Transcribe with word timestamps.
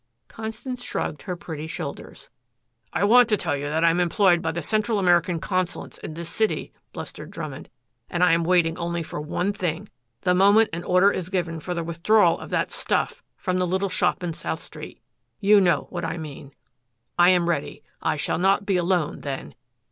Constance 0.27 0.83
shrugged 0.83 1.21
her 1.21 1.35
pretty 1.35 1.67
shoulders. 1.67 2.31
"I 2.91 3.03
want 3.03 3.29
to 3.29 3.37
tell 3.37 3.55
you 3.55 3.65
that 3.65 3.83
I 3.83 3.91
am 3.91 3.99
employed 3.99 4.41
by 4.41 4.51
the 4.51 4.63
Central 4.63 4.97
American 4.97 5.39
consulates 5.39 5.99
in 5.99 6.15
this 6.15 6.27
city," 6.27 6.73
blustered 6.91 7.29
Drummond. 7.29 7.69
"And 8.09 8.23
I 8.23 8.31
am 8.31 8.43
waiting 8.43 8.79
only 8.79 9.03
for 9.03 9.21
one 9.21 9.53
thing. 9.53 9.89
The 10.21 10.33
moment 10.33 10.71
an 10.73 10.83
order 10.85 11.11
is 11.11 11.29
given 11.29 11.59
for 11.59 11.75
the 11.75 11.83
withdrawal 11.83 12.39
of 12.39 12.49
that 12.49 12.71
stuff 12.71 13.21
from 13.37 13.59
the 13.59 13.67
little 13.67 13.89
shop 13.89 14.23
in 14.23 14.33
South 14.33 14.63
Street 14.63 14.99
you 15.39 15.61
know 15.61 15.85
what 15.91 16.03
I 16.03 16.17
mean 16.17 16.51
I 17.19 17.29
am 17.29 17.47
ready. 17.47 17.83
I 18.01 18.17
shall 18.17 18.39
not 18.39 18.65
be 18.65 18.77
alone, 18.77 19.19
then. 19.19 19.53